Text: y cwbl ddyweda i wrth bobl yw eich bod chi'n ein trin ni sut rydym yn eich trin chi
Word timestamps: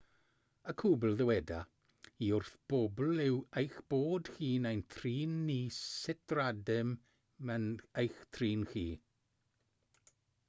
y 0.71 0.73
cwbl 0.81 1.11
ddyweda 1.17 1.57
i 2.27 2.29
wrth 2.37 2.53
bobl 2.71 3.19
yw 3.25 3.35
eich 3.61 3.75
bod 3.93 4.31
chi'n 4.37 4.65
ein 4.69 4.81
trin 4.95 5.35
ni 5.49 5.59
sut 5.79 6.35
rydym 6.39 6.95
yn 7.57 7.67
eich 8.05 8.17
trin 8.39 8.65
chi 8.73 8.87